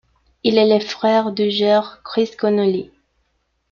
[0.43, 2.89] Il est le frère du joueur Chris Connolly.